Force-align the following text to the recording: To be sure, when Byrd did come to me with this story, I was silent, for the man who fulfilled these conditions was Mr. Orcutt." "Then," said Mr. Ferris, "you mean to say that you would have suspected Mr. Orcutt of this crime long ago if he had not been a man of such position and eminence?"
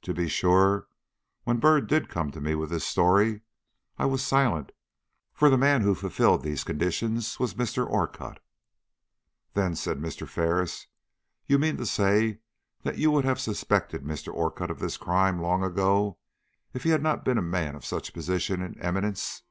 To 0.00 0.12
be 0.12 0.26
sure, 0.28 0.88
when 1.44 1.60
Byrd 1.60 1.86
did 1.86 2.08
come 2.08 2.32
to 2.32 2.40
me 2.40 2.56
with 2.56 2.68
this 2.70 2.84
story, 2.84 3.42
I 3.96 4.06
was 4.06 4.20
silent, 4.26 4.72
for 5.32 5.48
the 5.48 5.56
man 5.56 5.82
who 5.82 5.94
fulfilled 5.94 6.42
these 6.42 6.64
conditions 6.64 7.38
was 7.38 7.54
Mr. 7.54 7.88
Orcutt." 7.88 8.42
"Then," 9.54 9.76
said 9.76 9.98
Mr. 10.00 10.26
Ferris, 10.28 10.88
"you 11.46 11.60
mean 11.60 11.76
to 11.76 11.86
say 11.86 12.40
that 12.82 12.98
you 12.98 13.12
would 13.12 13.24
have 13.24 13.38
suspected 13.38 14.02
Mr. 14.02 14.34
Orcutt 14.34 14.68
of 14.68 14.80
this 14.80 14.96
crime 14.96 15.40
long 15.40 15.62
ago 15.62 16.18
if 16.74 16.82
he 16.82 16.90
had 16.90 17.00
not 17.00 17.24
been 17.24 17.38
a 17.38 17.40
man 17.40 17.76
of 17.76 17.84
such 17.84 18.12
position 18.12 18.62
and 18.62 18.76
eminence?" 18.80 19.44